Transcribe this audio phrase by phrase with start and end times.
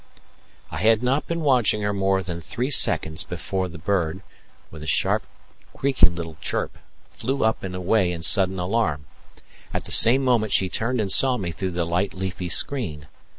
[0.71, 4.23] I had not been watching her more than three seconds before the bird,
[4.71, 5.27] with a sharp,
[5.75, 6.79] creaking little chirp,
[7.11, 9.05] flew up and away in sudden alarm;
[9.75, 13.09] at the same moment she turned and saw me through the light leafy screen.